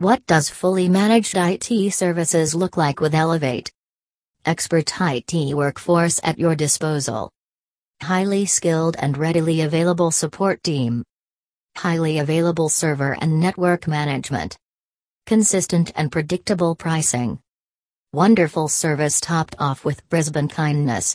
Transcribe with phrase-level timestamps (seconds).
[0.00, 3.70] What does fully managed IT services look like with Elevate?
[4.46, 7.30] Expert IT workforce at your disposal.
[8.00, 11.04] Highly skilled and readily available support team.
[11.76, 14.56] Highly available server and network management.
[15.26, 17.38] Consistent and predictable pricing.
[18.14, 21.08] Wonderful service topped off with Brisbane kindness.